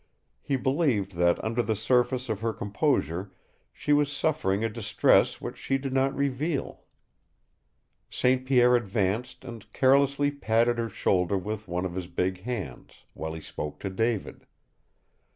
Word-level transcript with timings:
He 0.41 0.55
believed 0.55 1.11
that 1.17 1.37
under 1.43 1.61
the 1.61 1.75
surface 1.75 2.27
of 2.27 2.39
her 2.39 2.53
composure 2.53 3.31
she 3.71 3.93
was 3.93 4.11
suffering 4.11 4.63
a 4.63 4.67
distress 4.67 5.39
which 5.39 5.57
she 5.59 5.77
did 5.77 5.93
not 5.93 6.15
reveal. 6.17 6.85
St. 8.09 8.43
Pierre 8.43 8.75
advanced 8.75 9.45
and 9.45 9.71
carelessly 9.73 10.31
patted 10.31 10.79
her 10.79 10.89
shoulder 10.89 11.37
with 11.37 11.67
one 11.67 11.85
of 11.85 11.93
his 11.93 12.07
big 12.07 12.41
hands, 12.41 13.03
while 13.13 13.35
he 13.35 13.41
spoke 13.41 13.79
to 13.81 13.91
David. 13.91 14.47